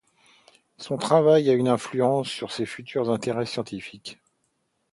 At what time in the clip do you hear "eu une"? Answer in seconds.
1.51-1.67